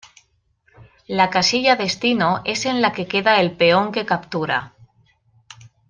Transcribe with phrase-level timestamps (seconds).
[1.07, 4.73] La casilla destino es en la que queda el peón que captura.